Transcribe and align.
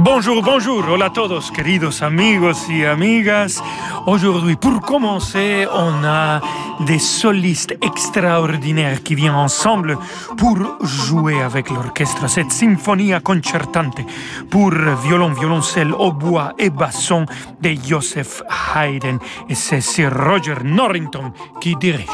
Bonjour, 0.00 0.44
bonjour, 0.44 0.88
hola 0.88 1.06
a 1.06 1.12
todos, 1.12 1.50
queridos 1.50 2.02
amigos 2.02 2.68
y 2.68 2.84
amigas. 2.84 3.60
Aujourd'hui, 4.06 4.54
pour 4.54 4.80
commencer, 4.80 5.66
on 5.74 6.04
a 6.04 6.40
des 6.86 7.00
solistes 7.00 7.76
extraordinaires 7.82 9.02
qui 9.02 9.16
viennent 9.16 9.34
ensemble 9.34 9.98
pour 10.36 10.56
jouer 10.82 11.42
avec 11.42 11.68
l'orchestre 11.68 12.28
cette 12.28 12.52
symphonie 12.52 13.12
concertante 13.24 14.00
pour 14.48 14.70
violon, 14.70 15.32
violoncelle, 15.32 15.92
hautbois 15.92 16.54
et 16.60 16.70
basson 16.70 17.26
de 17.60 17.74
Joseph 17.84 18.44
Haydn. 18.76 19.18
Et 19.48 19.56
c'est 19.56 19.80
Sir 19.80 20.12
Roger 20.16 20.62
Norrington 20.62 21.32
qui 21.60 21.74
dirige. 21.74 22.06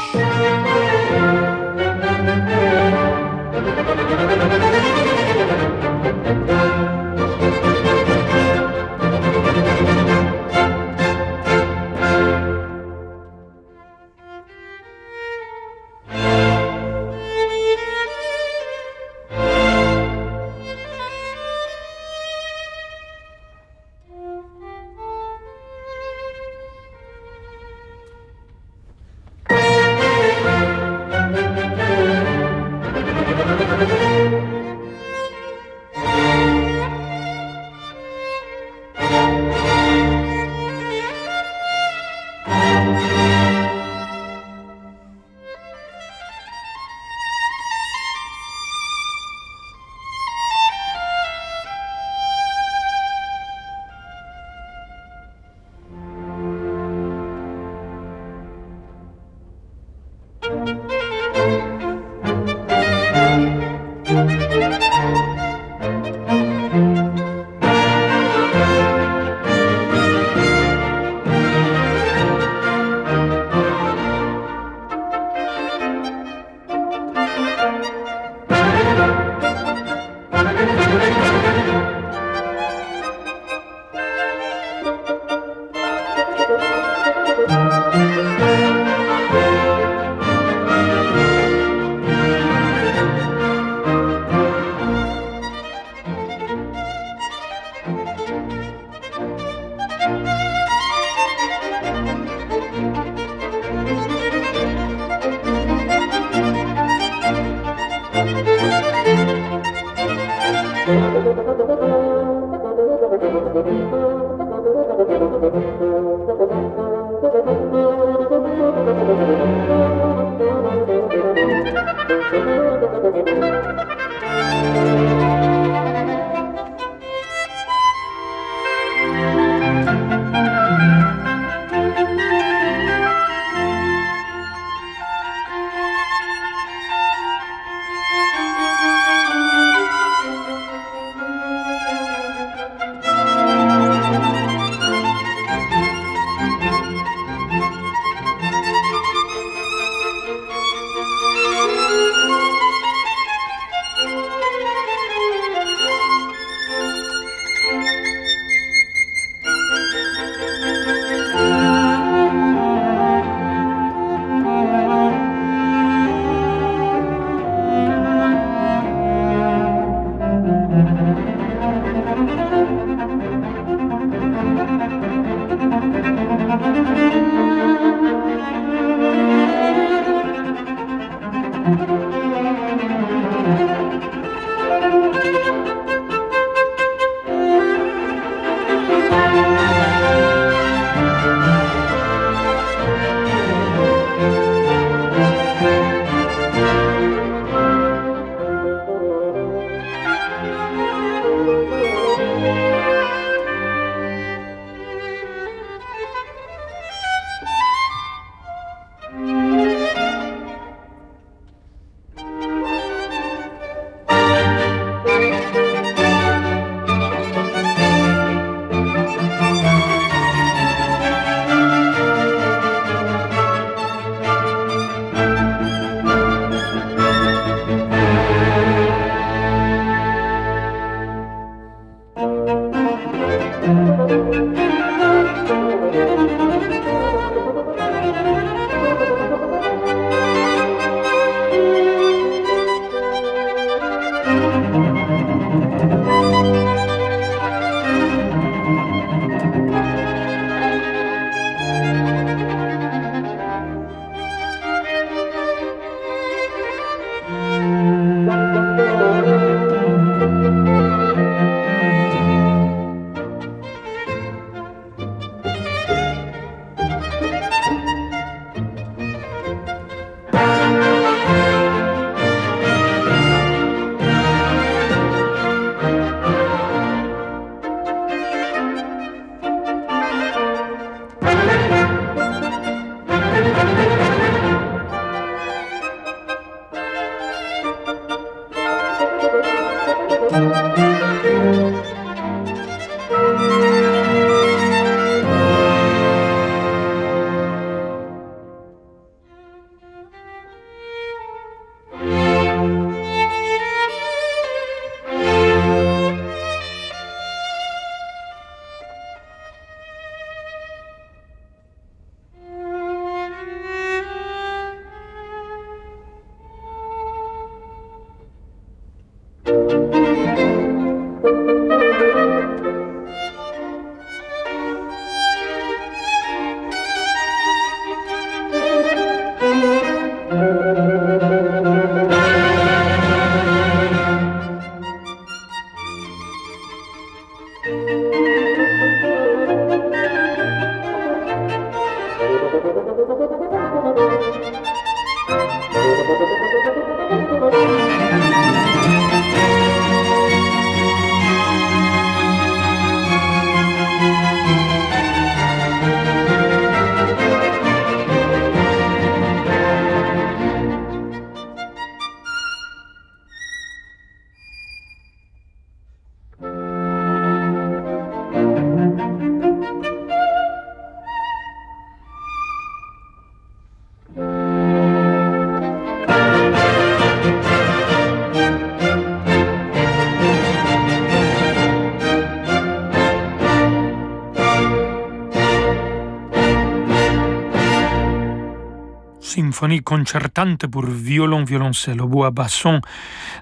Concertante 389.81 390.67
pour 390.67 390.85
violon, 390.85 391.43
violoncelle, 391.43 391.97
bois, 391.97 392.31
basson 392.31 392.81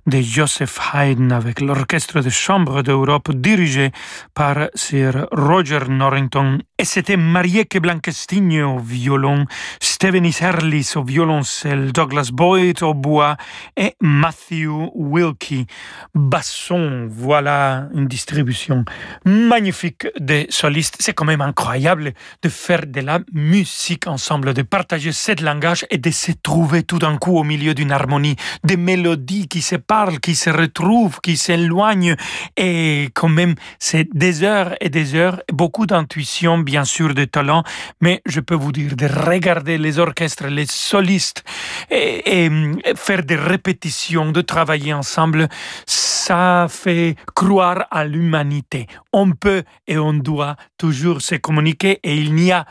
de 0.06 0.22
Joseph 0.22 0.80
Haydn 0.94 1.32
avec 1.32 1.62
l'Orchestre 1.62 2.22
de 2.22 2.30
chambre 2.30 2.82
d'Europe 2.82 3.32
dirigé 3.32 3.92
par 4.34 4.68
Sir 4.76 5.28
Roger 5.32 5.80
Norrington. 5.88 6.60
Et 6.78 6.86
c'était 6.86 7.16
Marieke 7.18 7.80
Blankestigno 7.80 8.76
au 8.76 8.80
violon, 8.80 9.46
Stevenis 9.80 10.38
Herlis 10.42 10.94
au 10.96 11.04
violoncelle, 11.04 11.92
Douglas 11.94 12.32
Boyd 12.34 12.84
au 12.84 12.94
bois 12.94 13.38
et 13.78 13.96
Matthew 14.02 14.90
Wilkie 14.94 15.68
basson. 16.14 17.08
Voilà 17.10 17.88
une 17.94 18.08
distribution 18.08 18.84
magnifique 19.26 20.08
des 20.20 20.48
solistes. 20.50 20.98
C'est 21.00 21.14
quand 21.14 21.26
même 21.26 21.42
incroyable 21.42 22.14
de 22.42 22.50
faire 22.50 22.86
de 22.86 23.00
la 23.00 23.20
musique 23.32 24.08
ensemble, 24.08 24.54
de 24.54 24.62
partager 24.62 25.12
ce 25.12 25.42
langage 25.44 25.86
et 25.90 25.98
de 25.98 26.12
se 26.12 26.32
trouver 26.32 26.84
tout 26.84 27.00
d'un 27.00 27.18
coup 27.18 27.38
au 27.38 27.44
milieu 27.44 27.74
d'une 27.74 27.92
harmonie, 27.92 28.36
des 28.64 28.78
mélodies 28.78 29.48
qui 29.48 29.62
se 29.62 29.76
qui 30.22 30.36
se 30.36 30.50
retrouvent, 30.50 31.20
qui 31.22 31.38
s'éloignent. 31.38 32.16
Et 32.58 33.10
quand 33.14 33.30
même, 33.30 33.56
c'est 33.80 34.08
des 34.14 34.44
heures 34.44 34.76
et 34.82 34.90
des 34.90 35.16
heures, 35.16 35.42
beaucoup 35.52 35.86
d'intuition, 35.86 36.58
bien 36.58 36.84
sûr, 36.84 37.14
de 37.14 37.26
talent, 37.26 37.64
mais 38.02 38.22
je 38.26 38.40
peux 38.40 38.56
vous 38.56 38.72
dire 38.72 38.96
de 38.96 39.08
regarder 39.08 39.78
les 39.78 40.00
orchestres, 40.00 40.48
les 40.48 40.66
solistes 40.66 41.44
et, 41.90 42.50
faire 42.96 43.24
des 43.24 43.36
répétitions, 43.36 44.32
de 44.32 44.42
travailler 44.42 44.94
ensemble, 44.94 45.48
ça 45.86 46.68
fait 46.70 47.16
croire 47.36 47.86
à 47.92 48.06
l'humanité. 48.06 48.88
On 49.12 49.32
peut 49.32 49.64
et 49.88 49.98
on 49.98 50.14
doit 50.14 50.56
toujours 50.78 51.22
se 51.22 51.36
communiquer 51.36 52.00
et 52.04 52.16
il 52.16 52.34
n'y 52.34 52.52
a 52.52 52.66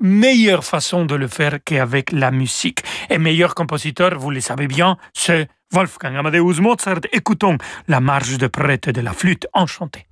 meilleure 0.00 0.64
façon 0.64 1.04
de 1.04 1.14
le 1.14 1.28
faire 1.28 1.58
qu'avec 1.64 2.12
la 2.12 2.30
musique. 2.30 2.80
Et 3.10 3.18
meilleur 3.18 3.54
compositeur, 3.54 4.18
vous 4.18 4.30
le 4.30 4.40
savez 4.40 4.66
bien, 4.66 4.96
c'est 5.12 5.48
Wolfgang 5.72 6.16
Amadeus 6.16 6.60
Mozart. 6.60 7.00
Écoutons 7.12 7.58
la 7.88 8.00
marge 8.00 8.38
de 8.38 8.46
prête 8.46 8.88
de 8.88 9.00
la 9.00 9.12
flûte 9.12 9.46
enchantée. 9.52 10.06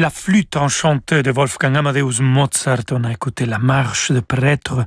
La 0.00 0.08
flûte 0.08 0.56
enchantée 0.56 1.22
de 1.22 1.30
Wolfgang 1.30 1.76
Amadeus 1.76 2.22
Mozart, 2.22 2.84
on 2.92 3.04
a 3.04 3.12
écouté 3.12 3.44
la 3.44 3.58
marche 3.58 4.10
de 4.10 4.20
prêtre 4.20 4.86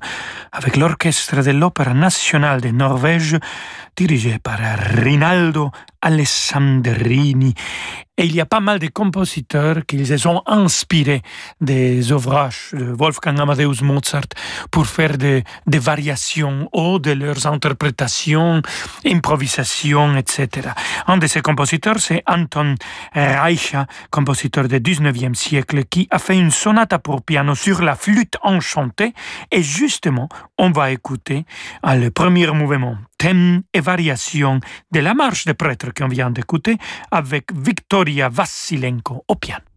avec 0.51 0.75
l'orchestre 0.75 1.43
de 1.43 1.51
l'Opéra 1.51 1.93
nationale 1.93 2.61
de 2.61 2.69
Norvège, 2.69 3.37
dirigé 3.95 4.39
par 4.39 4.57
Rinaldo 5.03 5.69
Alessandrini. 6.01 7.53
Et 8.15 8.25
il 8.25 8.35
y 8.35 8.41
a 8.41 8.45
pas 8.45 8.59
mal 8.59 8.77
de 8.77 8.89
compositeurs 8.89 9.87
qui 9.87 9.97
les 9.97 10.27
ont 10.27 10.43
inspirés 10.45 11.23
des 11.59 12.11
ouvrages 12.11 12.69
de 12.73 12.85
Wolfgang 12.91 13.39
Amadeus 13.39 13.81
Mozart 13.81 14.27
pour 14.69 14.85
faire 14.85 15.17
des, 15.17 15.43
variations 15.65 16.69
ou 16.73 16.99
de 16.99 17.09
leurs 17.09 17.47
interprétations, 17.47 18.61
improvisations, 19.03 20.15
etc. 20.15 20.69
Un 21.07 21.17
de 21.17 21.25
ces 21.25 21.41
compositeurs, 21.41 21.99
c'est 21.99 22.21
Anton 22.27 22.75
Reicha, 23.15 23.87
compositeur 24.11 24.67
du 24.67 24.75
19e 24.75 25.33
siècle, 25.33 25.83
qui 25.85 26.07
a 26.11 26.19
fait 26.19 26.37
une 26.37 26.51
sonate 26.51 26.95
pour 26.99 27.23
piano 27.23 27.55
sur 27.55 27.81
la 27.81 27.95
flûte 27.95 28.37
enchantée. 28.43 29.13
Et 29.49 29.63
justement, 29.63 30.29
on 30.59 30.69
va 30.69 30.91
écouter 30.91 31.45
le 31.83 32.09
premier 32.09 32.45
mouvement 32.51 32.97
et 33.73 33.79
variation 33.79 34.59
de 34.91 34.99
la 34.99 35.13
marche 35.13 35.45
des 35.45 35.53
prêtres 35.53 35.93
qu'on 35.93 36.07
vient 36.07 36.31
d'écouter 36.31 36.77
avec 37.11 37.53
Victoria 37.53 38.29
Vassilenko 38.29 39.23
au 39.27 39.35
piano. 39.35 39.72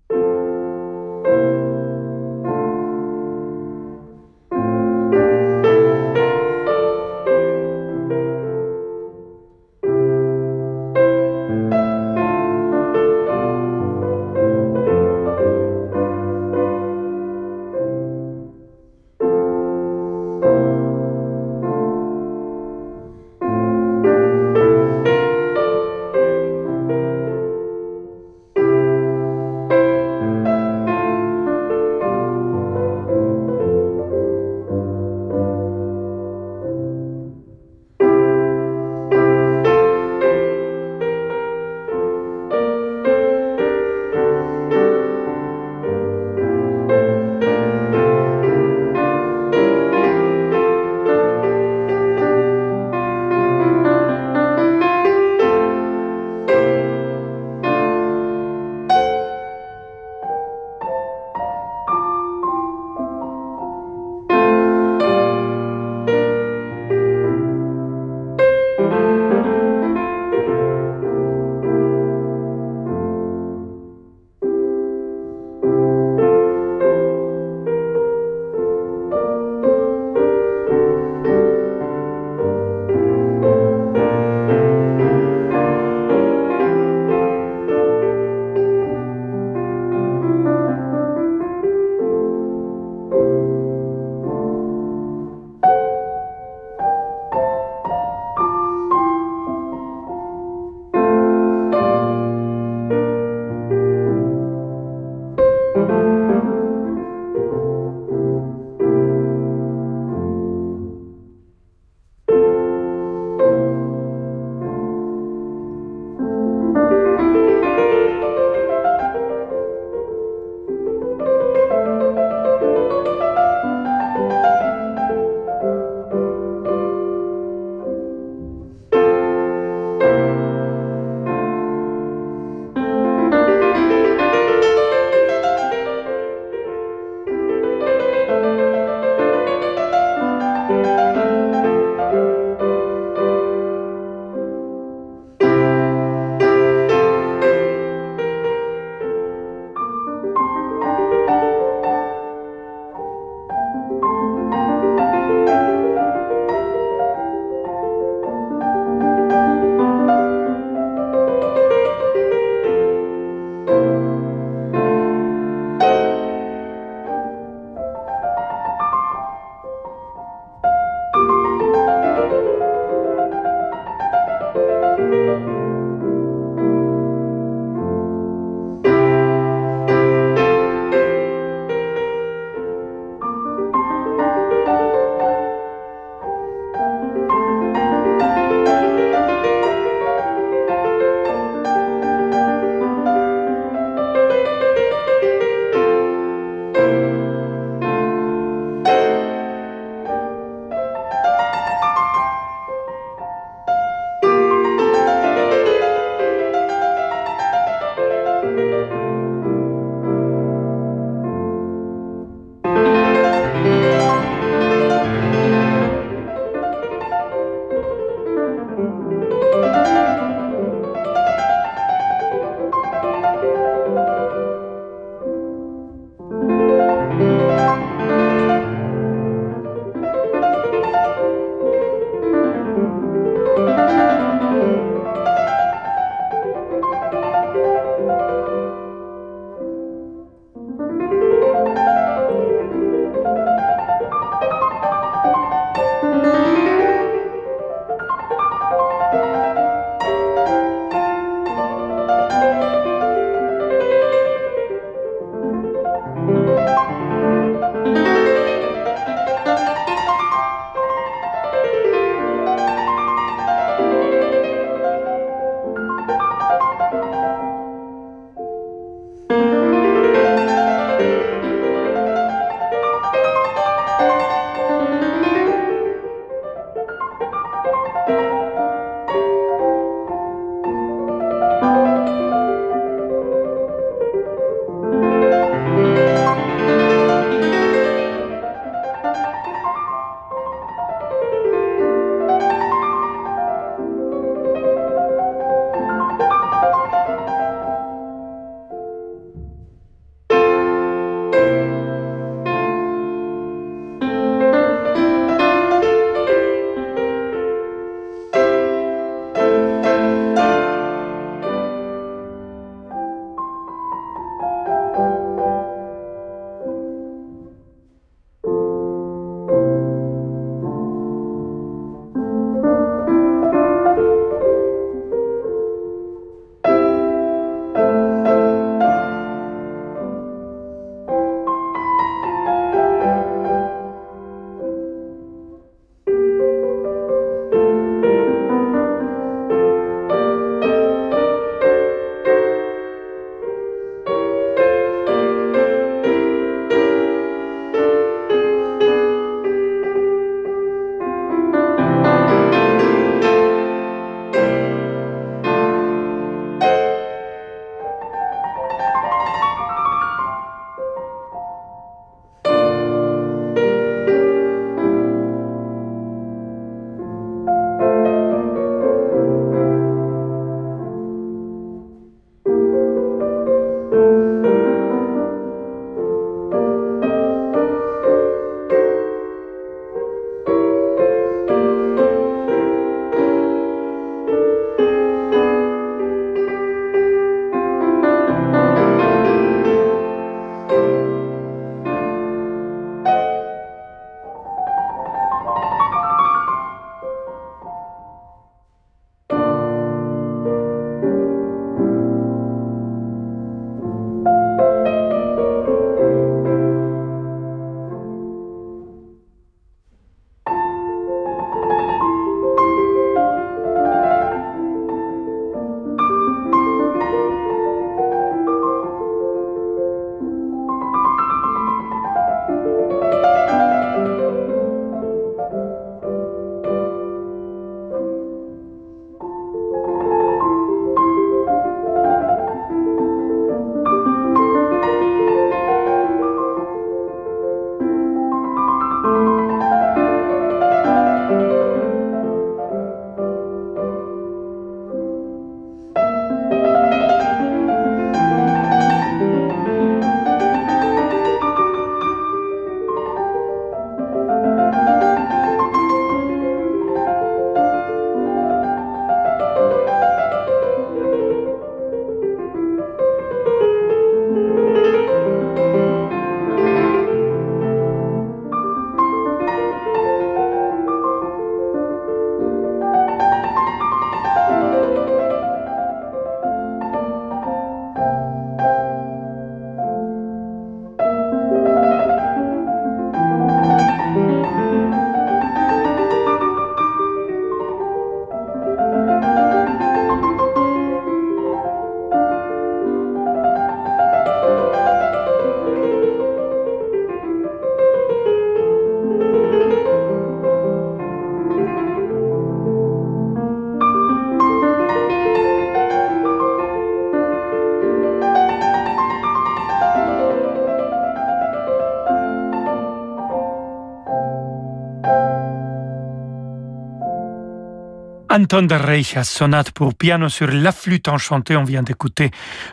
Anton 518.46 518.62
de 518.62 518.76
Reicha, 518.76 519.24
sonate 519.24 519.72
pour 519.72 519.94
piano 519.94 520.28
sur 520.28 520.46
la 520.46 520.70
flûte 520.70 521.09
enchantée. 521.09 521.56
On 521.56 521.64
vient 521.64 521.82
d'écouter 521.82 522.30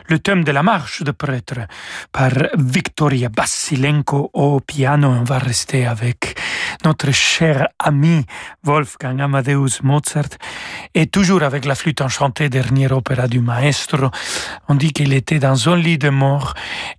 le 0.08 0.20
thème 0.20 0.44
de 0.44 0.52
la 0.52 0.62
marche 0.62 1.02
de 1.02 1.10
prêtre 1.10 1.66
par 2.12 2.30
Victoria 2.56 3.28
Basilenko 3.28 4.30
au 4.34 4.60
piano. 4.60 5.08
On 5.08 5.24
va 5.24 5.38
rester 5.38 5.84
avec 5.84 6.38
notre 6.84 7.10
cher 7.10 7.66
ami 7.80 8.24
Wolfgang 8.62 9.20
Amadeus 9.20 9.82
Mozart 9.82 10.38
et 10.94 11.08
toujours 11.08 11.42
avec 11.42 11.64
la 11.64 11.74
flûte 11.74 12.02
enchantée, 12.02 12.48
dernier 12.48 12.92
opéra 12.92 13.26
du 13.26 13.40
maestro. 13.40 14.10
On 14.68 14.76
dit 14.76 14.92
qu'il 14.92 15.12
était 15.12 15.40
dans 15.40 15.68
un 15.68 15.76
lit 15.76 15.98
de 15.98 16.08
mort 16.08 16.54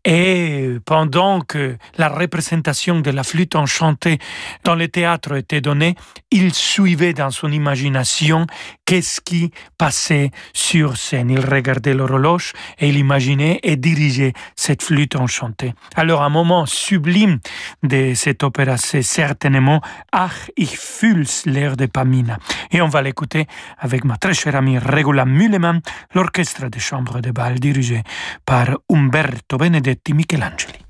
et 0.05 0.77
pendant 0.85 1.41
que 1.41 1.77
la 1.97 2.09
représentation 2.09 2.99
de 2.99 3.09
la 3.09 3.23
flûte 3.23 3.55
enchantée 3.55 4.19
dans 4.63 4.75
le 4.75 4.87
théâtre 4.87 5.35
était 5.35 5.61
donnée, 5.61 5.95
il 6.29 6.53
suivait 6.53 7.13
dans 7.13 7.31
son 7.31 7.51
imagination 7.51 8.45
qu'est-ce 8.85 9.19
qui 9.19 9.49
passait 9.79 10.29
sur 10.53 10.95
scène. 10.95 11.31
Il 11.31 11.39
regardait 11.39 11.95
l'horloge 11.95 12.53
et 12.77 12.89
il 12.89 12.97
imaginait 12.97 13.59
et 13.63 13.77
dirigeait 13.77 14.33
cette 14.55 14.83
flûte 14.83 15.15
enchantée. 15.15 15.73
Alors 15.95 16.21
un 16.21 16.29
moment 16.29 16.67
sublime 16.67 17.39
de 17.81 18.13
cet 18.13 18.43
opéra, 18.43 18.77
c'est 18.77 19.01
certainement 19.01 19.81
Ach, 20.11 20.51
ich 20.55 20.77
fühl's, 20.77 21.47
l'air 21.47 21.75
de 21.75 21.87
Pamina. 21.87 22.37
Et 22.71 22.79
on 22.81 22.89
va 22.89 23.01
l'écouter 23.01 23.47
avec 23.79 24.05
ma 24.05 24.17
très 24.17 24.35
chère 24.35 24.55
amie 24.55 24.77
Regula 24.77 25.25
Müllemann, 25.25 25.81
l'orchestre 26.13 26.69
de 26.69 26.79
chambre 26.79 27.21
de 27.21 27.31
bal 27.31 27.59
dirigé 27.59 28.03
par 28.45 28.77
Umberto 28.89 29.57
Benedetti 29.57 29.94
Michelangeli. 30.13 30.84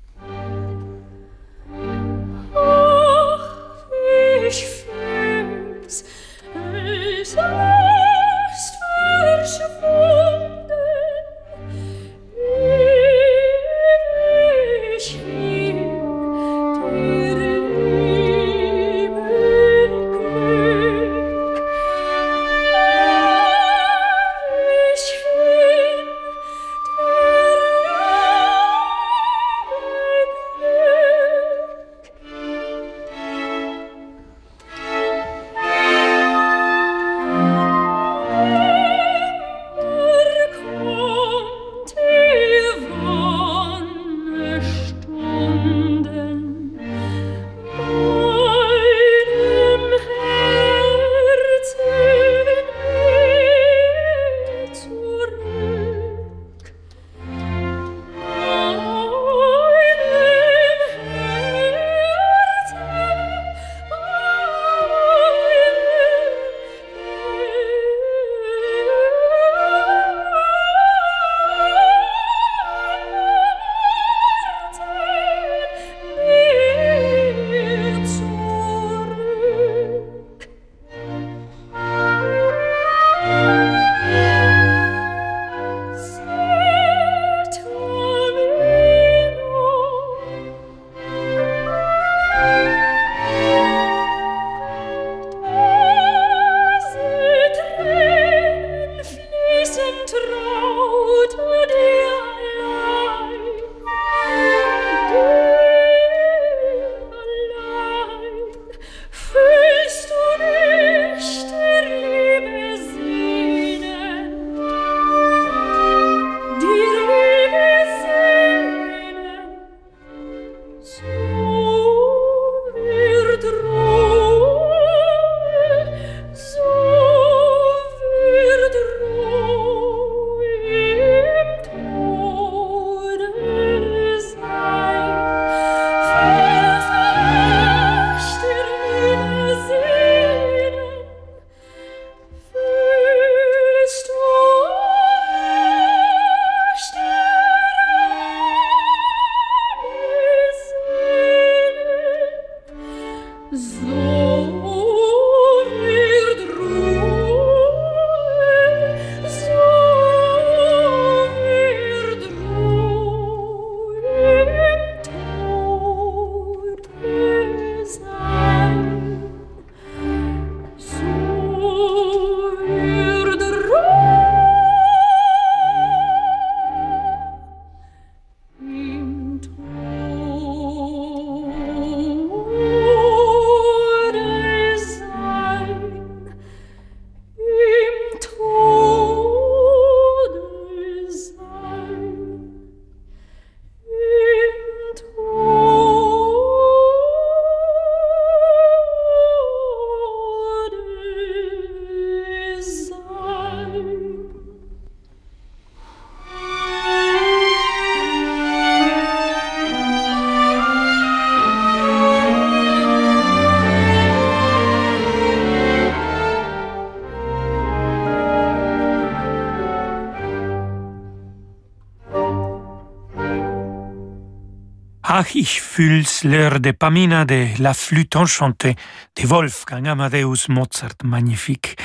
Ich 225.34 225.60
fühl's, 225.60 226.24
l'heure 226.24 226.60
de 226.60 226.72
Pamina 226.72 227.24
de 227.24 227.48
La 227.58 227.74
flûte 227.74 228.16
enchantée 228.16 228.76
de 229.16 229.26
Wolfgang 229.26 229.86
Amadeus 229.88 230.48
Mozart, 230.48 230.96
magnifique, 231.04 231.76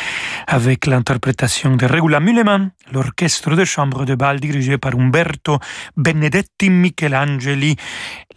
avec 0.47 0.85
l'interprétation 0.85 1.75
de 1.75 1.85
Regula 1.85 2.19
Müllemann, 2.19 2.71
l'orchestre 2.91 3.55
de 3.55 3.63
chambre 3.63 4.05
de 4.05 4.15
bal 4.15 4.39
dirigé 4.39 4.77
par 4.77 4.95
Umberto 4.95 5.59
Benedetti 5.95 6.69
Michelangeli. 6.69 7.75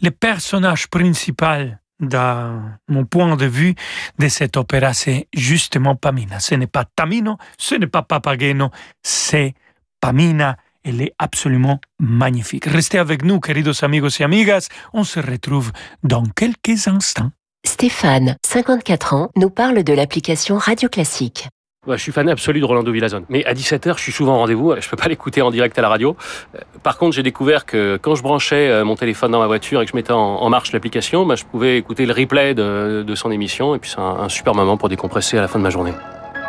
Le 0.00 0.10
personnage 0.10 0.88
principal 0.88 1.80
dans 2.00 2.62
mon 2.88 3.04
point 3.04 3.36
de 3.36 3.46
vue 3.46 3.74
de 4.18 4.28
cet 4.28 4.56
opéra, 4.56 4.94
c'est 4.94 5.28
justement 5.32 5.96
Pamina. 5.96 6.40
Ce 6.40 6.54
n'est 6.54 6.66
pas 6.66 6.84
Tamino, 6.84 7.36
ce 7.58 7.74
n'est 7.74 7.86
pas 7.86 8.02
Papageno, 8.02 8.70
c'est 9.02 9.54
Pamina. 10.00 10.56
Elle 10.84 11.00
est 11.00 11.14
absolument 11.18 11.80
magnifique. 11.98 12.66
Restez 12.66 12.98
avec 12.98 13.24
nous, 13.24 13.40
queridos 13.40 13.82
amigos 13.82 14.20
et 14.20 14.22
amigas. 14.22 14.68
On 14.92 15.02
se 15.02 15.18
retrouve 15.18 15.72
dans 16.02 16.24
quelques 16.24 16.88
instants. 16.88 17.30
Stéphane, 17.66 18.36
54 18.46 19.14
ans, 19.14 19.30
nous 19.36 19.48
parle 19.48 19.82
de 19.82 19.94
l'application 19.94 20.58
Radio 20.58 20.90
Classique. 20.90 21.48
je 21.88 21.96
suis 21.96 22.12
fan 22.12 22.28
absolu 22.28 22.60
de 22.60 22.66
Rolando 22.66 22.92
Villazone. 22.92 23.24
Mais 23.30 23.46
à 23.46 23.54
17h, 23.54 23.96
je 23.96 24.02
suis 24.02 24.12
souvent 24.12 24.34
en 24.34 24.38
rendez-vous. 24.40 24.74
Je 24.78 24.86
peux 24.90 24.98
pas 24.98 25.08
l'écouter 25.08 25.40
en 25.40 25.50
direct 25.50 25.78
à 25.78 25.82
la 25.82 25.88
radio. 25.88 26.18
Euh, 26.54 26.58
par 26.82 26.98
contre, 26.98 27.16
j'ai 27.16 27.22
découvert 27.22 27.64
que 27.64 27.98
quand 28.00 28.14
je 28.14 28.22
branchais 28.22 28.68
euh, 28.68 28.84
mon 28.84 28.96
téléphone 28.96 29.30
dans 29.30 29.40
ma 29.40 29.46
voiture 29.46 29.80
et 29.80 29.86
que 29.86 29.90
je 29.90 29.96
mettais 29.96 30.12
en, 30.12 30.50
marche 30.50 30.72
l'application, 30.72 31.24
bah, 31.24 31.34
je 31.34 31.44
pouvais 31.44 31.78
écouter 31.78 32.04
le 32.04 32.12
replay 32.12 32.52
de, 32.52 33.14
son 33.14 33.30
émission. 33.30 33.74
Et 33.74 33.78
puis, 33.78 33.90
c'est 33.90 34.00
un 34.00 34.28
super 34.28 34.54
moment 34.54 34.76
pour 34.76 34.90
décompresser 34.90 35.38
à 35.38 35.40
la 35.40 35.48
fin 35.48 35.58
de 35.58 35.64
ma 35.64 35.70
journée. 35.70 35.94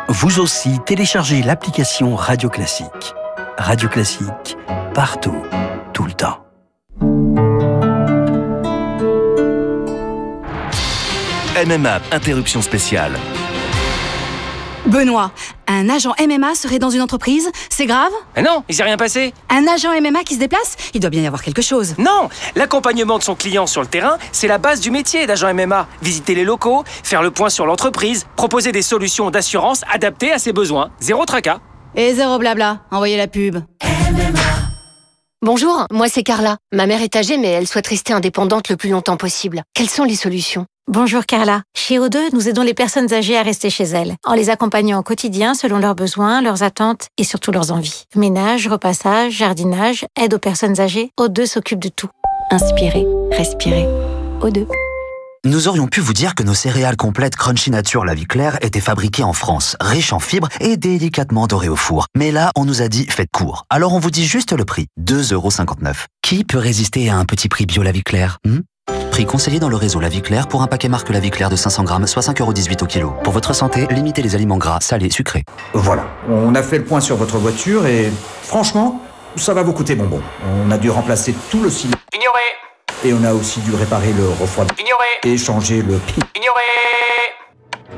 Vous 0.08 0.40
aussi, 0.40 0.78
téléchargez 0.84 1.42
l'application 1.42 2.14
Radio 2.14 2.50
Classique. 2.50 3.14
Radio 3.58 3.88
Classique, 3.88 4.56
partout, 4.94 5.42
tout 5.92 6.04
le 6.04 6.12
temps. 6.12 6.38
MMA, 11.66 12.00
interruption 12.12 12.60
spéciale. 12.60 13.12
Benoît, 14.84 15.32
un 15.66 15.88
agent 15.88 16.14
MMA 16.20 16.54
serait 16.54 16.78
dans 16.78 16.90
une 16.90 17.00
entreprise 17.00 17.50
C'est 17.70 17.86
grave? 17.86 18.12
Eh 18.36 18.42
Non, 18.42 18.62
il 18.68 18.74
s'est 18.74 18.84
rien 18.84 18.96
passé. 18.96 19.32
Un 19.48 19.66
agent 19.66 19.90
MMA 20.00 20.22
qui 20.22 20.34
se 20.34 20.38
déplace 20.38 20.76
Il 20.94 21.00
doit 21.00 21.10
bien 21.10 21.22
y 21.22 21.26
avoir 21.26 21.42
quelque 21.42 21.62
chose. 21.62 21.94
Non 21.98 22.28
L'accompagnement 22.54 23.18
de 23.18 23.24
son 23.24 23.34
client 23.34 23.66
sur 23.66 23.80
le 23.80 23.88
terrain, 23.88 24.18
c'est 24.32 24.48
la 24.48 24.58
base 24.58 24.80
du 24.80 24.90
métier 24.90 25.26
d'agent 25.26 25.52
MMA. 25.52 25.88
Visiter 26.02 26.34
les 26.34 26.44
locaux, 26.44 26.84
faire 27.02 27.22
le 27.22 27.30
point 27.30 27.48
sur 27.48 27.66
l'entreprise, 27.66 28.26
proposer 28.36 28.70
des 28.70 28.82
solutions 28.82 29.30
d'assurance 29.30 29.82
adaptées 29.92 30.30
à 30.30 30.38
ses 30.38 30.52
besoins. 30.52 30.90
Zéro 31.00 31.24
tracas. 31.24 31.58
Et 31.96 32.12
zéro 32.14 32.38
blabla. 32.38 32.82
Envoyez 32.90 33.16
la 33.16 33.26
pub. 33.26 33.58
Bonjour, 35.42 35.86
moi 35.90 36.08
c'est 36.08 36.22
Carla. 36.22 36.58
Ma 36.74 36.86
mère 36.86 37.02
est 37.02 37.16
âgée 37.16 37.38
mais 37.38 37.48
elle 37.48 37.66
souhaite 37.66 37.86
rester 37.86 38.12
indépendante 38.12 38.68
le 38.68 38.76
plus 38.76 38.90
longtemps 38.90 39.16
possible. 39.16 39.62
Quelles 39.74 39.88
sont 39.88 40.04
les 40.04 40.14
solutions? 40.14 40.66
Bonjour 40.88 41.24
Carla. 41.24 41.62
Chez 41.74 41.98
O2, 41.98 42.18
nous 42.32 42.48
aidons 42.48 42.62
les 42.62 42.74
personnes 42.74 43.12
âgées 43.12 43.36
à 43.36 43.42
rester 43.42 43.70
chez 43.70 43.84
elles, 43.84 44.14
en 44.24 44.34
les 44.34 44.50
accompagnant 44.50 44.98
au 45.00 45.02
quotidien 45.02 45.54
selon 45.54 45.78
leurs 45.78 45.94
besoins, 45.94 46.42
leurs 46.42 46.62
attentes 46.62 47.08
et 47.18 47.24
surtout 47.24 47.50
leurs 47.50 47.72
envies. 47.72 48.04
Ménage, 48.14 48.68
repassage, 48.68 49.32
jardinage, 49.32 50.04
aide 50.20 50.34
aux 50.34 50.38
personnes 50.38 50.78
âgées, 50.80 51.10
O2 51.18 51.46
s'occupe 51.46 51.80
de 51.80 51.88
tout. 51.88 52.08
Inspirez, 52.50 53.06
respirez. 53.32 53.88
O2. 54.40 54.66
Nous 55.44 55.68
aurions 55.68 55.86
pu 55.86 56.00
vous 56.00 56.12
dire 56.12 56.34
que 56.34 56.42
nos 56.42 56.54
céréales 56.54 56.96
complètes 56.96 57.36
Crunchy 57.36 57.70
Nature 57.70 58.04
La 58.04 58.14
Vie 58.14 58.26
Claire 58.26 58.58
étaient 58.62 58.80
fabriquées 58.80 59.22
en 59.22 59.32
France, 59.32 59.76
riches 59.80 60.12
en 60.12 60.18
fibres 60.18 60.48
et 60.60 60.76
délicatement 60.76 61.46
dorées 61.46 61.68
au 61.68 61.76
four. 61.76 62.06
Mais 62.16 62.32
là, 62.32 62.50
on 62.56 62.64
nous 62.64 62.82
a 62.82 62.88
dit 62.88 63.06
faites 63.06 63.30
court. 63.32 63.64
Alors 63.70 63.92
on 63.92 63.98
vous 63.98 64.10
dit 64.10 64.26
juste 64.26 64.52
le 64.52 64.64
prix, 64.64 64.86
2,59€. 65.00 66.06
Qui 66.22 66.44
peut 66.44 66.58
résister 66.58 67.08
à 67.10 67.16
un 67.16 67.24
petit 67.24 67.48
prix 67.48 67.66
bio 67.66 67.82
La 67.82 67.92
Vie 67.92 68.02
Claire 68.02 68.38
hmm? 68.44 68.60
Prix 69.10 69.26
conseillé 69.26 69.58
dans 69.58 69.68
le 69.68 69.76
réseau 69.76 70.00
La 70.00 70.08
Vie 70.08 70.22
Claire 70.22 70.48
pour 70.48 70.62
un 70.62 70.66
paquet 70.66 70.88
marque 70.88 71.10
La 71.10 71.20
Vie 71.20 71.30
Claire 71.30 71.50
de 71.50 71.56
500 71.56 71.84
grammes, 71.84 72.06
soit 72.06 72.22
5,18€ 72.22 72.82
au 72.82 72.86
kilo. 72.86 73.14
Pour 73.22 73.32
votre 73.32 73.54
santé, 73.54 73.86
limitez 73.90 74.22
les 74.22 74.34
aliments 74.34 74.58
gras, 74.58 74.78
salés, 74.80 75.10
sucrés. 75.10 75.44
Voilà, 75.74 76.06
on 76.28 76.54
a 76.54 76.62
fait 76.62 76.78
le 76.78 76.84
point 76.84 77.00
sur 77.00 77.16
votre 77.16 77.38
voiture 77.38 77.86
et 77.86 78.10
franchement, 78.42 79.00
ça 79.36 79.54
va 79.54 79.62
vous 79.62 79.72
coûter 79.72 79.94
bonbon. 79.94 80.20
On 80.64 80.70
a 80.70 80.78
dû 80.78 80.90
remplacer 80.90 81.34
tout 81.50 81.62
le 81.62 81.70
ciment. 81.70 81.96
Ignoré 82.14 82.65
Et 83.04 83.12
on 83.12 83.22
a 83.24 83.32
aussi 83.32 83.60
dû 83.60 83.74
réparer 83.74 84.12
le 84.12 84.28
refroidissement. 84.28 84.84
Ignoré 84.84 85.34
Et 85.34 85.36
changer 85.38 85.82
le... 85.82 86.00
Ignoré 86.34 86.62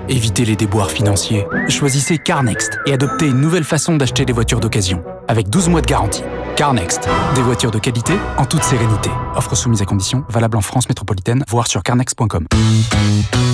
Évitez 0.09 0.45
les 0.45 0.57
déboires 0.57 0.91
financiers. 0.91 1.47
Choisissez 1.69 2.19
CarNext 2.19 2.79
et 2.87 2.93
adoptez 2.93 3.27
une 3.27 3.41
nouvelle 3.41 3.65
façon 3.65 3.97
d'acheter 3.97 4.25
des 4.25 4.33
voitures 4.33 4.61
d'occasion, 4.61 5.03
avec 5.29 5.51
12 5.51 5.69
mois 5.69 5.83
de 5.83 5.87
garantie. 5.87 6.23
CarNext, 6.57 7.09
des 7.35 7.43
voitures 7.43 7.71
de 7.71 7.79
qualité 7.79 8.15
en 8.39 8.47
toute 8.47 8.63
sérénité. 8.63 9.11
Offre 9.37 9.55
soumise 9.55 9.83
à 9.83 9.85
conditions, 9.85 10.25
valable 10.31 10.57
en 10.57 10.63
France 10.63 10.89
métropolitaine, 10.89 11.45
voire 11.49 11.67
sur 11.67 11.83
carnext.com. 11.83 12.47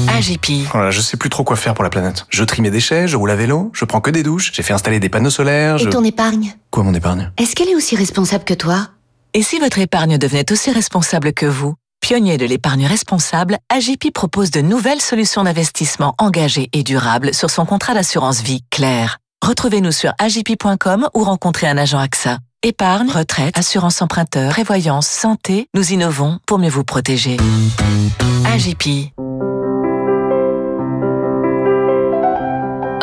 AGP. 0.09 0.69
Voilà, 0.73 0.91
je 0.93 1.01
sais 1.01 1.17
plus 1.17 1.29
trop 1.29 1.43
quoi 1.43 1.57
faire 1.57 1.75
pour 1.75 1.83
la 1.83 1.91
planète. 1.91 2.25
Je 2.31 2.45
trie 2.45 2.63
mes 2.63 2.71
déchets, 2.71 3.09
je 3.09 3.17
roule 3.17 3.33
à 3.33 3.37
vélo, 3.37 3.71
je 3.75 3.85
prends 3.85 4.01
que 4.01 4.11
des 4.11 4.23
douches, 4.23 4.53
j'ai 4.55 4.63
fait 4.63 4.73
installer 4.73 5.01
des 5.01 5.09
panneaux 5.09 5.31
solaires. 5.31 5.81
Et 5.81 5.91
ton 5.91 6.05
épargne? 6.05 6.55
Quoi 6.71 6.85
mon 6.85 6.95
épargne? 6.95 7.33
Est-ce 7.37 7.57
qu'elle 7.57 7.69
est 7.69 7.77
aussi 7.77 7.97
responsable 7.97 8.45
que 8.45 8.55
toi? 8.55 8.89
Et 9.37 9.43
si 9.43 9.59
votre 9.59 9.81
épargne 9.81 10.17
devenait 10.17 10.51
aussi 10.53 10.71
responsable 10.71 11.33
que 11.33 11.47
vous 11.47 11.75
Pionnier 12.01 12.37
de 12.37 12.45
l'épargne 12.45 12.87
responsable, 12.87 13.59
AGP 13.69 14.13
propose 14.13 14.51
de 14.51 14.61
nouvelles 14.61 15.01
solutions 15.01 15.43
d'investissement 15.43 16.15
engagées 16.19 16.69
et 16.73 16.83
durables 16.83 17.35
sur 17.35 17.49
son 17.51 17.65
contrat 17.65 17.95
d'assurance 17.95 18.43
vie 18.43 18.63
clair. 18.71 19.19
Retrouvez-nous 19.43 19.91
sur 19.91 20.13
agp.com 20.19 21.09
ou 21.15 21.25
rencontrez 21.25 21.67
un 21.67 21.79
agent 21.79 21.99
AXA. 21.99 22.39
Épargne, 22.63 23.11
retraite, 23.11 23.59
assurance 23.59 24.03
emprunteur, 24.03 24.51
prévoyance, 24.53 25.07
santé, 25.07 25.67
nous 25.75 25.93
innovons 25.93 26.39
pour 26.47 26.59
mieux 26.59 26.69
vous 26.69 26.85
protéger. 26.85 27.39
AGP. 28.45 29.13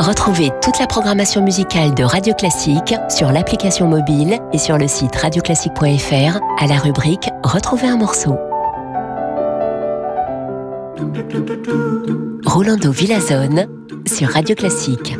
Retrouvez 0.01 0.49
toute 0.63 0.79
la 0.79 0.87
programmation 0.87 1.43
musicale 1.43 1.93
de 1.93 2.03
Radio 2.03 2.33
Classique 2.33 2.95
sur 3.07 3.31
l'application 3.31 3.87
mobile 3.87 4.39
et 4.51 4.57
sur 4.57 4.79
le 4.79 4.87
site 4.87 5.15
radioclassique.fr 5.15 6.39
à 6.57 6.65
la 6.65 6.79
rubrique 6.79 7.29
Retrouver 7.43 7.87
un 7.87 7.97
morceau. 7.97 8.35
Rolando 12.43 12.91
Villazone 12.91 13.67
sur 14.07 14.29
Radio 14.29 14.55
Classique. 14.55 15.15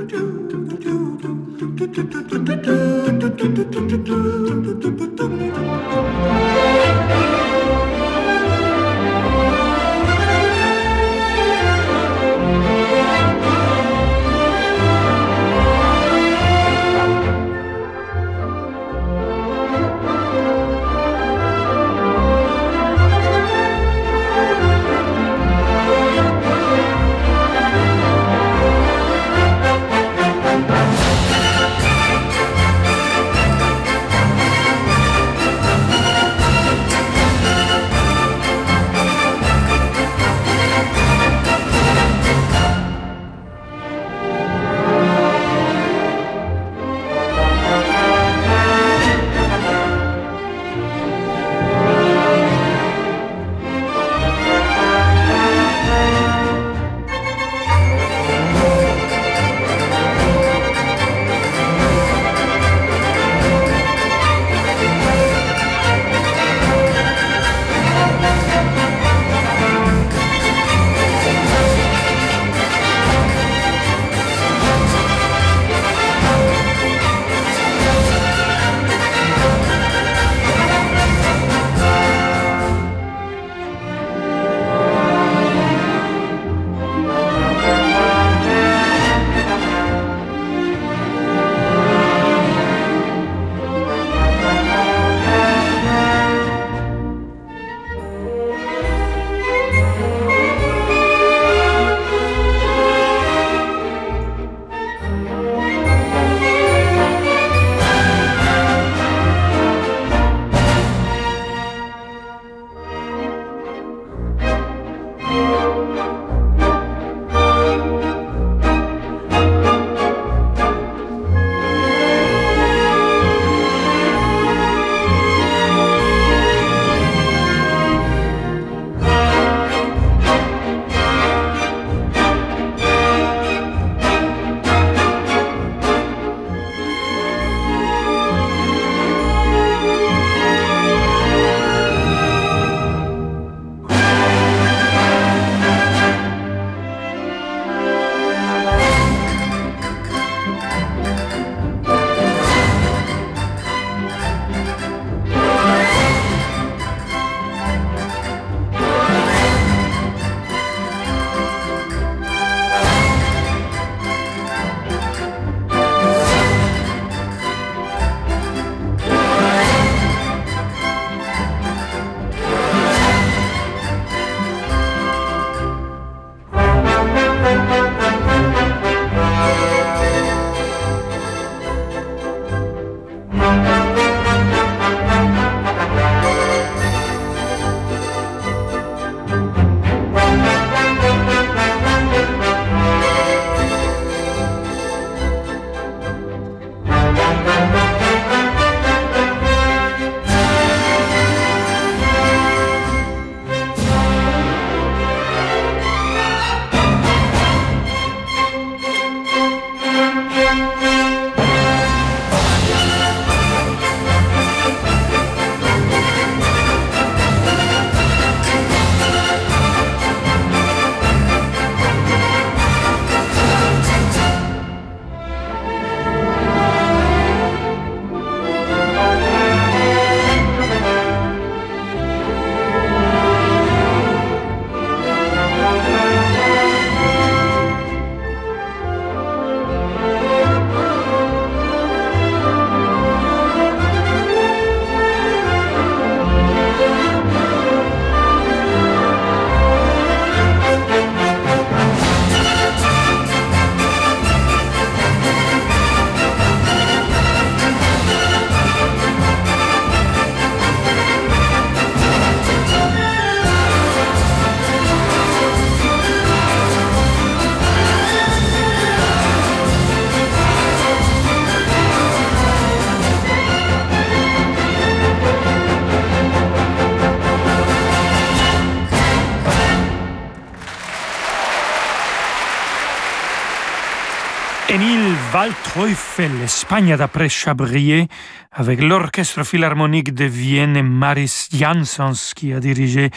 Waldteufel, 285.76 286.32
Espagne 286.44 286.98
d'après 286.98 287.30
Chabrier, 287.30 288.10
avec 288.54 288.82
l'Orchestre 288.82 289.46
Philharmonique 289.46 290.14
de 290.14 290.26
Vienne 290.26 290.76
et 290.76 290.84
Maris 290.84 291.48
Janssens 291.54 292.34
qui 292.36 292.54
a 292.54 292.60
dirigé 292.60 293.10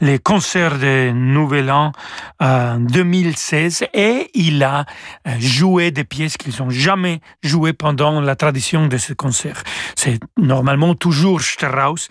les 0.00 0.18
concerts 0.18 0.78
de 0.78 1.10
Nouvel 1.10 1.70
An 1.70 1.92
en 2.40 2.78
2016 2.78 3.84
et 3.92 4.30
il 4.32 4.62
a 4.62 4.86
euh, 5.26 5.32
joué 5.38 5.90
des 5.90 6.04
pièces 6.04 6.38
qu'ils 6.38 6.54
n'ont 6.60 6.70
jamais 6.70 7.20
jouées 7.42 7.74
pendant 7.74 8.22
la 8.22 8.34
tradition 8.34 8.86
de 8.86 8.96
ce 8.96 9.12
concert. 9.12 9.62
C'est 9.94 10.20
normalement 10.38 10.94
toujours 10.94 11.42
Strauss, 11.42 12.08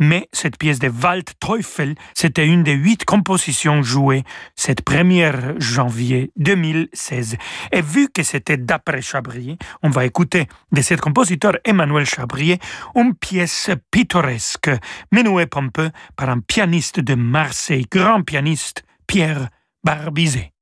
mais 0.00 0.28
cette 0.32 0.58
pièce 0.58 0.80
de 0.80 0.88
Waldteufel, 0.88 1.94
c'était 2.12 2.46
une 2.46 2.64
des 2.64 2.74
huit 2.74 3.04
compositions 3.04 3.84
jouées 3.84 4.24
cette 4.56 4.82
première 4.82 5.54
janvier 5.60 6.32
2016. 6.38 7.36
Et 7.70 7.82
vu 7.82 8.08
que 8.08 8.24
c'était 8.24 8.56
d'après 8.56 9.00
Chabrier, 9.00 9.58
on 9.84 9.90
va 9.90 10.04
écouter 10.04 10.48
de 10.72 10.82
cet 10.82 11.00
compositeur 11.00 11.56
Emmanuel 11.64 12.04
Chabrier 12.16 12.58
une 12.94 13.14
pièce 13.14 13.68
pittoresque, 13.90 14.70
menouée 15.12 15.44
pompeux 15.44 15.90
par 16.16 16.30
un 16.30 16.40
pianiste 16.40 16.98
de 16.98 17.14
Marseille, 17.14 17.84
grand 17.90 18.22
pianiste, 18.22 18.84
Pierre 19.06 19.50
Barbizet. 19.84 20.52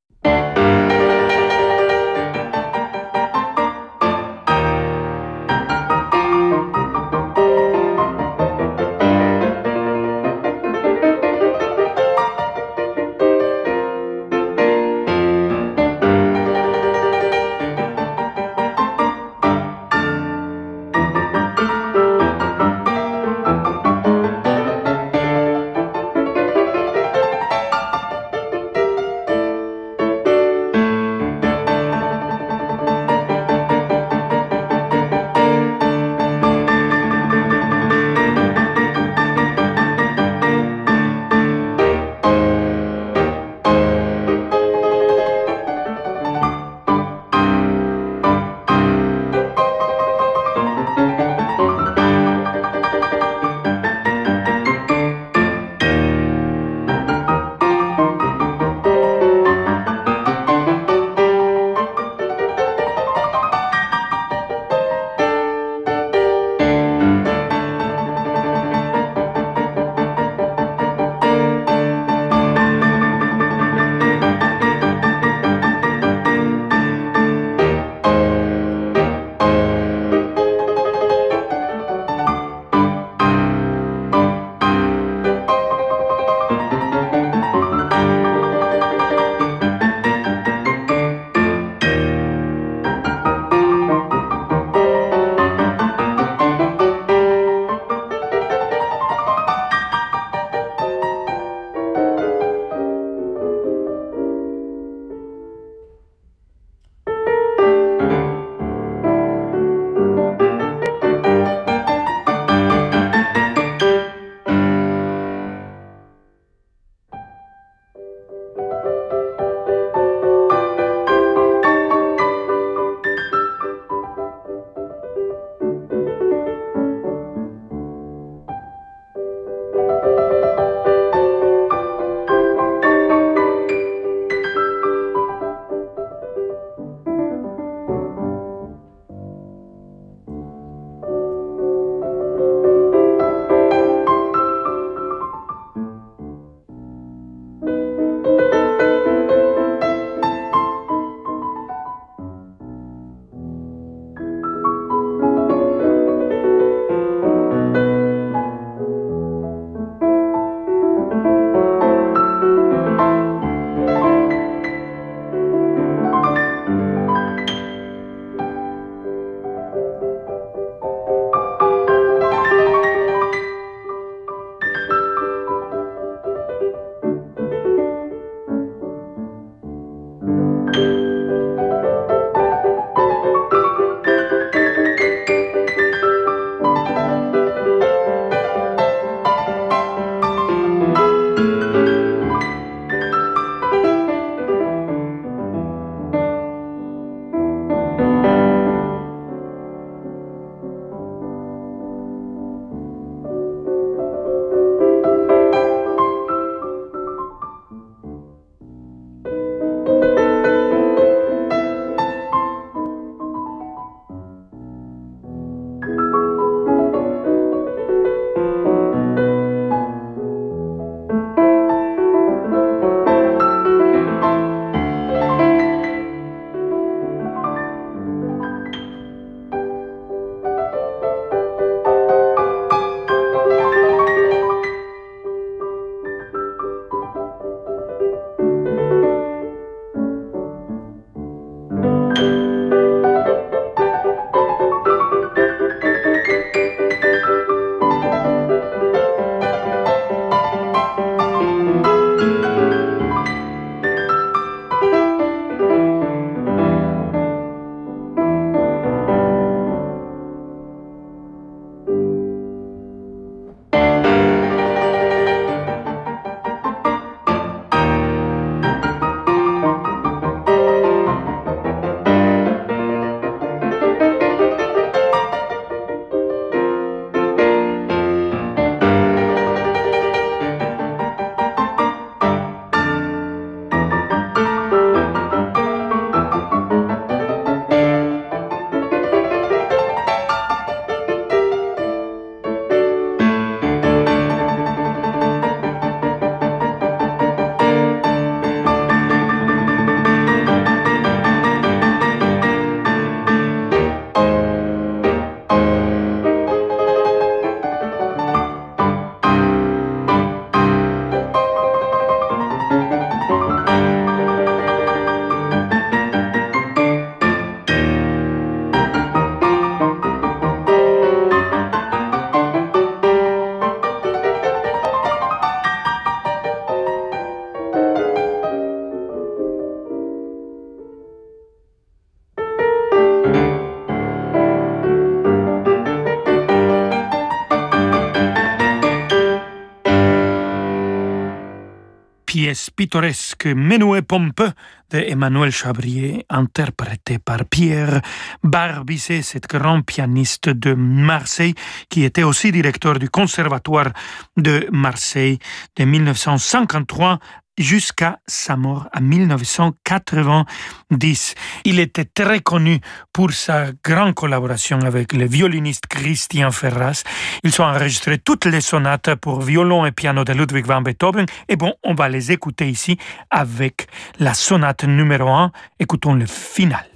Pièce 342.44 342.68
pittoresque 342.68 343.46
Menoué 343.46 344.02
pompeux 344.02 344.52
de 344.90 344.98
Emmanuel 344.98 345.50
Chabrier, 345.50 346.26
interprété 346.28 347.18
par 347.18 347.46
Pierre 347.46 348.02
Barbizet, 348.42 349.22
cet 349.22 349.48
grand 349.48 349.80
pianiste 349.80 350.50
de 350.50 350.74
Marseille, 350.74 351.54
qui 351.88 352.04
était 352.04 352.22
aussi 352.22 352.52
directeur 352.52 352.98
du 352.98 353.08
Conservatoire 353.08 353.94
de 354.36 354.68
Marseille 354.72 355.38
de 355.76 355.84
1953 355.84 357.18
jusqu'à 357.58 358.20
sa 358.26 358.56
mort 358.56 358.88
en 358.96 359.00
1990. 359.00 361.34
Il 361.64 361.80
était 361.80 362.04
très 362.04 362.40
connu 362.40 362.80
pour 363.12 363.32
sa 363.32 363.66
grande 363.84 364.14
collaboration 364.14 364.80
avec 364.80 365.12
le 365.12 365.26
violoniste 365.26 365.86
Christian 365.86 366.50
Ferras. 366.50 367.04
Ils 367.42 367.60
ont 367.60 367.64
enregistré 367.64 368.18
toutes 368.18 368.46
les 368.46 368.60
sonates 368.60 369.14
pour 369.16 369.42
violon 369.42 369.84
et 369.86 369.92
piano 369.92 370.24
de 370.24 370.32
Ludwig 370.32 370.66
van 370.66 370.82
Beethoven. 370.82 371.26
Et 371.48 371.56
bon, 371.56 371.74
on 371.82 371.94
va 371.94 372.08
les 372.08 372.32
écouter 372.32 372.68
ici 372.68 372.98
avec 373.30 373.86
la 374.18 374.34
sonate 374.34 374.84
numéro 374.84 375.28
1. 375.28 375.52
Écoutons 375.78 376.14
le 376.14 376.26
final. 376.26 376.93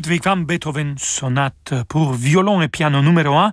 Ludwig 0.00 0.22
van 0.24 0.46
Beethoven, 0.46 0.94
sonate 0.96 1.84
pour 1.86 2.14
violon 2.14 2.62
et 2.62 2.68
piano 2.68 3.02
numéro 3.02 3.36
1. 3.36 3.52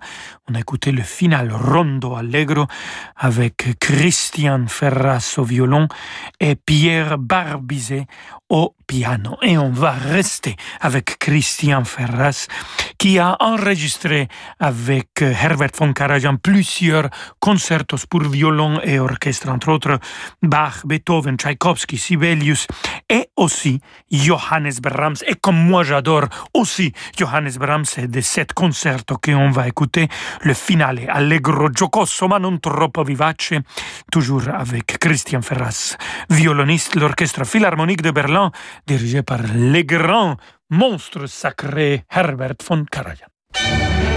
On 0.50 0.56
a 0.56 0.60
écouté 0.62 0.94
le 0.94 1.04
final 1.04 1.52
rondo 1.52 2.16
allegro 2.16 2.68
avec 3.18 3.78
Christian 3.82 4.68
Ferras 4.68 5.36
au 5.40 5.44
violon 5.44 5.90
et 6.40 6.56
Pierre 6.56 7.18
Barbizet 7.18 8.08
au 8.48 8.74
piano. 8.88 9.38
Et 9.42 9.58
on 9.58 9.72
va 9.72 9.92
rester 9.92 10.56
avec 10.80 11.20
Christian 11.20 11.84
Ferras 11.84 12.48
qui 12.98 13.20
a 13.20 13.36
enregistré 13.42 14.30
avec 14.60 15.22
Herbert 15.22 15.72
von 15.78 15.92
Karajan 15.92 16.38
plusieurs 16.38 17.10
concertos 17.40 18.08
pour 18.10 18.22
violon 18.24 18.80
et 18.84 19.00
orchestre, 19.00 19.50
entre 19.50 19.70
autres 19.70 20.00
Bach, 20.42 20.86
Beethoven, 20.86 21.38
Tchaïkovski, 21.38 21.98
Sibelius 21.98 22.68
et 23.10 23.30
aussi 23.36 23.82
Johannes 24.10 24.80
Brahms. 24.82 25.18
Et 25.28 25.36
comme 25.36 25.62
moi 25.62 25.84
j'adore 25.84 26.28
aussi 26.54 26.94
Johannes 27.18 27.58
Brahms, 27.60 27.86
c'est 27.86 28.08
de 28.08 28.22
cet 28.22 28.54
concerto 28.54 29.18
qu'on 29.18 29.50
va 29.52 29.68
écouter 29.68 30.08
le 30.42 30.54
finale 30.54 31.06
allegro 31.10 31.70
giocoso 31.74 32.28
ma 32.28 32.40
non 32.40 32.58
troppo 32.60 33.04
vivace, 33.04 33.54
toujours 34.12 34.50
avec 34.50 34.98
Christian 35.00 35.42
Ferras, 35.42 35.98
violoniste, 36.30 36.96
l'orchestre 36.96 37.46
philharmonique 37.46 38.02
de 38.02 38.12
Berlin, 38.12 38.52
dirigé 38.86 39.24
par 39.24 39.40
le 39.54 39.82
grand 39.84 40.38
monstre 40.70 41.28
sacré 41.28 42.04
Herbert 42.10 42.58
von 42.68 42.86
Karajan. 42.86 44.17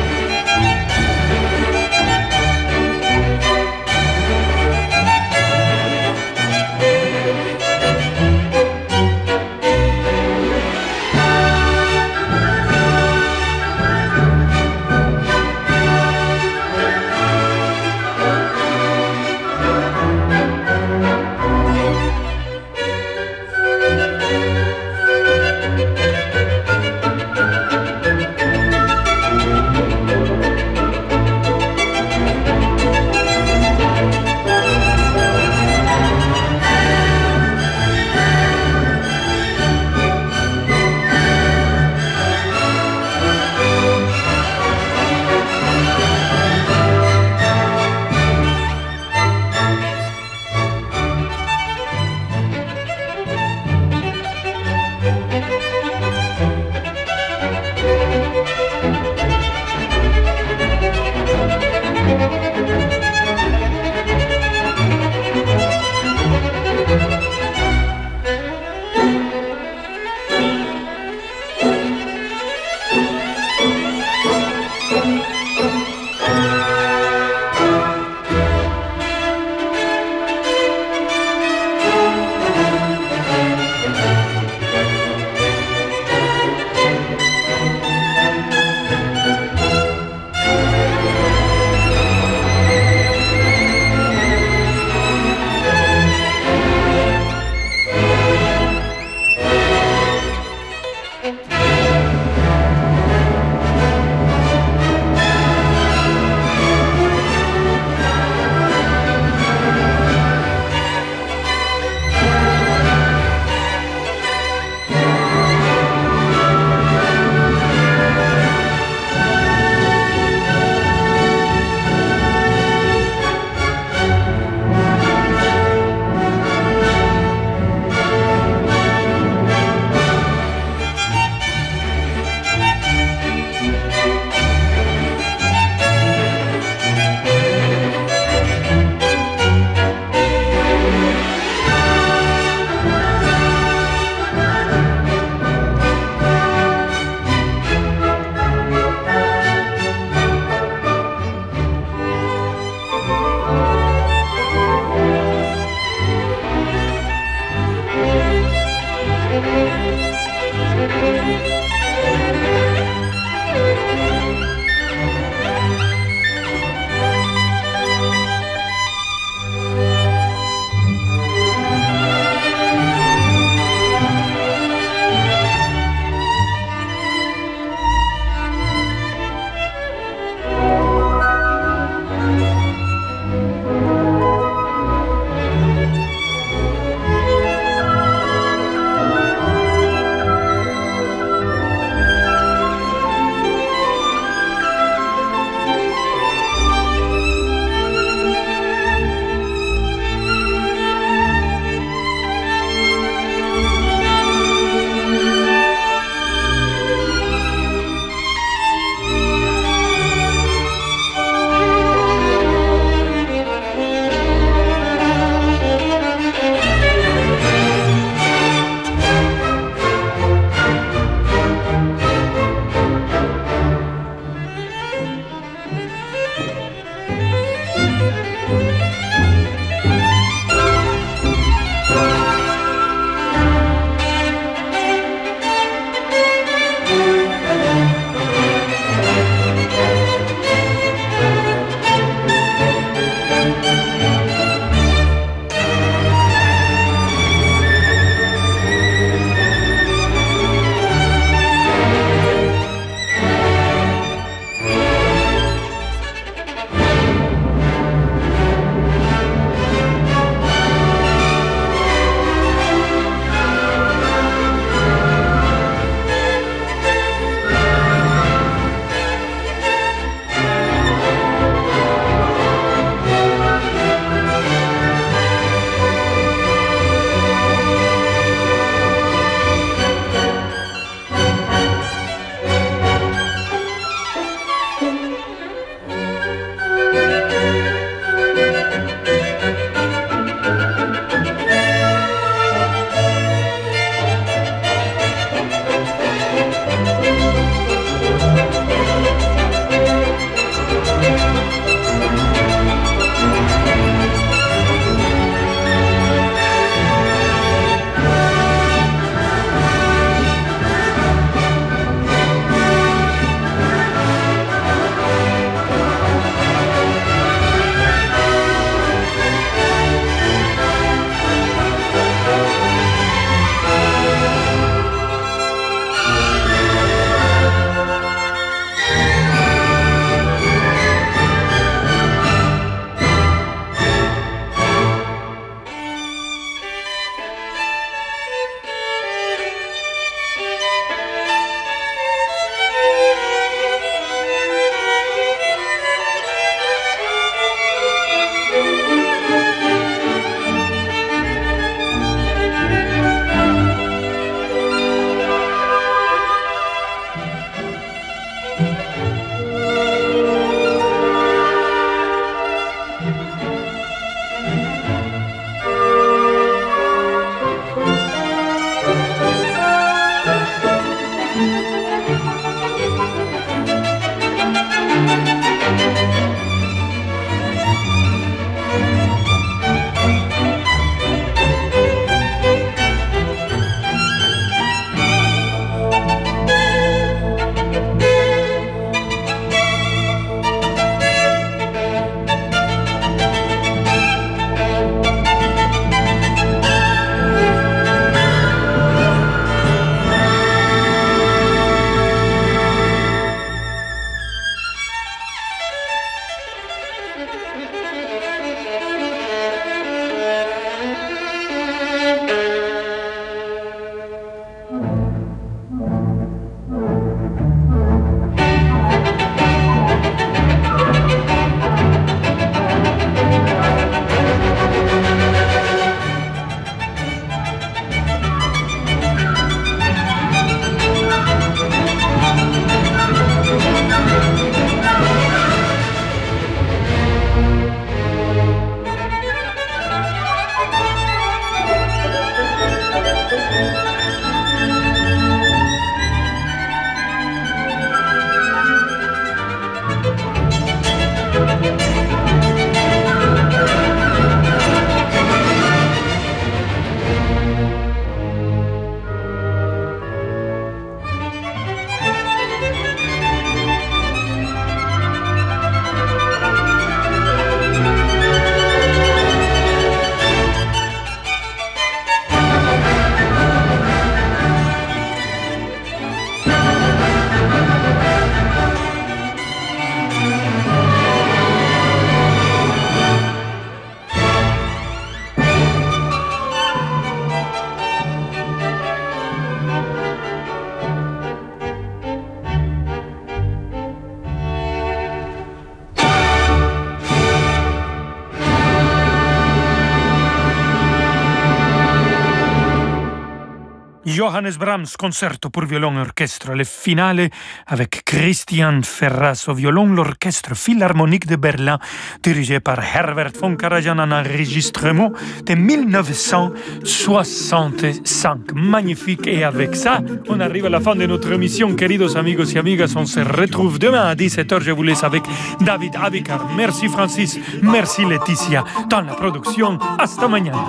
Johannes 504.41 504.57
Brahms, 504.59 504.97
concerto 504.99 505.51
pour 505.51 505.66
violon 505.66 505.99
et 505.99 506.01
orchestre. 506.01 506.55
Le 506.55 506.64
finale 506.64 507.28
avec 507.66 508.03
Christian 508.07 508.80
Ferras 508.82 509.45
au 509.49 509.55
violon, 509.55 509.84
l'orchestre 509.84 510.57
philharmonique 510.57 511.26
de 511.26 511.36
Berlin, 511.36 511.78
dirigé 512.22 512.59
par 512.59 512.82
Herbert 512.82 513.32
von 513.38 513.57
Karajan, 513.57 513.99
en 513.99 514.11
enregistrement 514.11 515.12
de 515.45 515.55
1965. 515.55 518.53
Magnifique. 518.55 519.26
Et 519.26 519.45
avec 519.45 519.76
ça, 519.76 520.01
on 520.28 520.41
arrive 520.41 520.64
à 520.64 520.70
la 520.70 520.80
fin 520.80 520.97
de 520.97 521.05
notre 521.05 521.30
émission. 521.32 521.74
Queridos 521.74 522.16
amigos 522.16 522.55
y 522.55 522.59
amigas, 522.59 522.95
on 522.97 523.05
se 523.05 523.20
retrouve 523.20 523.78
demain 523.78 524.07
à 524.07 524.14
17h. 524.14 524.62
Je 524.62 524.70
vous 524.70 524.84
laisse 524.84 525.05
avec 525.05 525.24
David 525.61 525.97
Abikar. 526.03 526.49
Merci 526.57 526.88
Francis. 526.88 527.38
Merci 527.61 528.07
Laetitia. 528.07 528.64
Dans 528.88 529.03
la 529.03 529.12
production. 529.12 529.78
Hasta 529.99 530.28
mañana. 530.28 530.64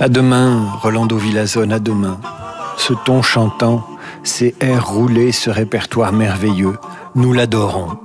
À 0.00 0.08
demain, 0.08 0.66
Rolando 0.82 1.16
Villazone, 1.16 1.72
à 1.72 1.78
demain. 1.78 2.18
Ce 2.76 2.92
ton 3.04 3.22
chantant, 3.22 3.86
ces 4.24 4.54
airs 4.60 4.86
roulés, 4.86 5.30
ce 5.30 5.50
répertoire 5.50 6.12
merveilleux, 6.12 6.76
nous 7.14 7.32
l'adorons. 7.32 7.98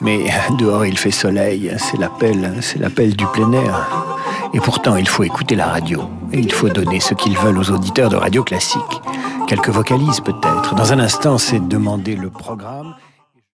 Mais 0.00 0.26
dehors 0.58 0.84
il 0.84 0.98
fait 0.98 1.10
soleil, 1.10 1.72
c'est 1.78 1.98
l'appel, 1.98 2.58
c'est 2.60 2.78
l'appel 2.78 3.16
du 3.16 3.26
plein 3.26 3.52
air. 3.52 3.88
Et 4.52 4.60
pourtant 4.60 4.96
il 4.96 5.08
faut 5.08 5.22
écouter 5.22 5.54
la 5.56 5.66
radio, 5.66 6.02
et 6.32 6.38
il 6.38 6.52
faut 6.52 6.68
donner 6.68 7.00
ce 7.00 7.14
qu'ils 7.14 7.38
veulent 7.38 7.58
aux 7.58 7.70
auditeurs 7.70 8.10
de 8.10 8.16
radio 8.16 8.44
classique. 8.44 9.02
Quelques 9.46 9.70
vocalises 9.70 10.20
peut-être. 10.20 10.74
Dans 10.74 10.92
un 10.92 10.98
instant, 10.98 11.38
c'est 11.38 11.66
demander 11.66 12.16
le 12.16 12.30
programme. 12.30 12.94